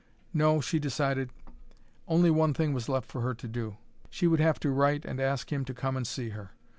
No, 0.33 0.61
she 0.61 0.79
decided, 0.79 1.29
only 2.07 2.31
one 2.31 2.55
thing 2.55 2.73
was 2.73 2.89
left 2.89 3.11
for 3.11 3.21
her 3.21 3.35
to 3.35 3.47
do: 3.47 3.77
she 4.09 4.25
would 4.25 4.39
have 4.39 4.59
to 4.61 4.71
write 4.71 5.05
and 5.05 5.19
ask 5.19 5.51
him 5.53 5.63
to 5.65 5.75
come 5.75 5.95
and 5.95 6.07
see 6.07 6.29
her. 6.29 6.53